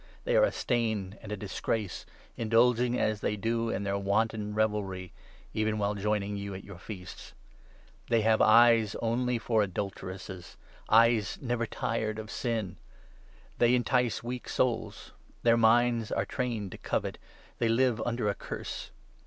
They 0.23 0.35
are 0.35 0.41
a 0.43 0.51
stain 0.51 1.15
and 1.21 1.31
a 1.31 1.37
dis 1.37 1.59
grace, 1.61 2.07
indulging, 2.35 2.97
as 2.99 3.21
they 3.21 3.35
do, 3.35 3.69
in 3.69 3.83
their 3.83 3.99
wanton 3.99 4.55
revelry, 4.55 5.13
even 5.53 5.77
while 5.77 5.93
joining 5.93 6.37
you 6.37 6.55
at 6.55 6.63
your 6.63 6.79
feasts. 6.79 7.33
They 8.09 8.21
have 8.21 8.41
eyes 8.41 8.95
only 9.03 9.37
for 9.37 9.61
14 9.61 9.69
adulteresses, 9.69 10.57
eyes 10.89 11.37
never 11.39 11.67
tired 11.67 12.17
of 12.17 12.31
sin; 12.31 12.77
they 13.59 13.75
entice 13.75 14.23
weak 14.23 14.49
souls; 14.49 15.11
their 15.43 15.53
minds 15.55 16.11
are 16.11 16.25
trained 16.25 16.71
to 16.71 16.79
covet; 16.79 17.19
they 17.59 17.69
live 17.69 18.01
under 18.03 18.27
a 18.27 18.33
curse. 18.33 18.89